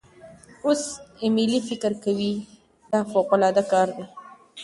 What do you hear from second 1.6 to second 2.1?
فکر